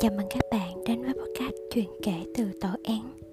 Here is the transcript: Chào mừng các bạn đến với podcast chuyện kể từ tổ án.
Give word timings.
Chào 0.00 0.10
mừng 0.16 0.26
các 0.30 0.44
bạn 0.50 0.84
đến 0.86 1.02
với 1.02 1.14
podcast 1.14 1.54
chuyện 1.70 1.88
kể 2.02 2.12
từ 2.34 2.50
tổ 2.60 2.68
án. 2.84 3.23